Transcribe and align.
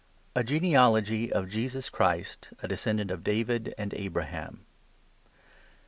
A 0.35 0.43
Genealogy 0.43 1.31
of 1.31 1.51
fesus 1.51 1.91
Christ, 1.91 2.53
a 2.63 2.67
descendant 2.67 3.11
of 3.11 3.23
David 3.23 3.75
and 3.77 3.93
\ 3.93 3.93
1 3.93 4.01
A 4.01 4.07
braham. 4.07 4.65